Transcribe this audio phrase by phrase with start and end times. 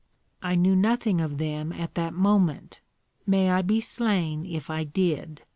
[0.41, 2.81] "I knew nothing of them at that moment,
[3.27, 5.43] may I be slain if I did!